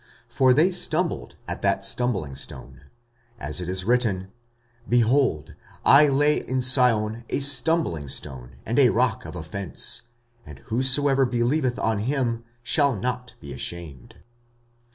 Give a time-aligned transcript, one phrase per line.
[0.27, 2.85] For they stumbled at that stumblingstone;
[3.39, 4.31] 45:009:033 As it is written,
[4.89, 5.53] Behold,
[5.85, 10.01] I lay in Sion a stumblingstone and rock of offence:
[10.43, 14.15] and whosoever believeth on him shall not be ashamed.